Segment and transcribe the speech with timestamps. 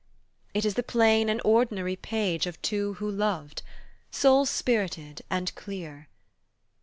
[0.55, 3.61] It is the plain and ordinary page Of two who loved,
[4.09, 6.07] sole spirited and clear.